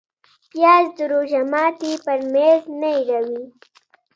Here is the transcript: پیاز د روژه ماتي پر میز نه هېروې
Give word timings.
پیاز 0.51 0.85
د 0.97 0.99
روژه 1.11 1.41
ماتي 1.51 1.91
پر 2.03 2.19
میز 2.33 2.63
نه 2.79 2.91
هېروې 2.99 3.43